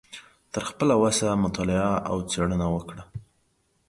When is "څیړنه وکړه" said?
2.29-3.03